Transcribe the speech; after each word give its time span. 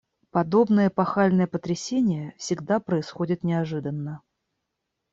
Подобные 0.31 0.87
эпохальные 0.87 1.45
потрясения 1.45 2.33
всегда 2.39 2.79
происходят 2.79 3.43
неожиданно. 3.43 4.23